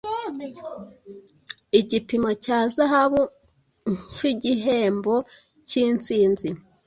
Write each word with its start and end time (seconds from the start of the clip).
Igipimo 1.79 2.29
cya 2.43 2.59
zahabunkigihembo 2.75 5.15
cyintsinzi 5.67 6.49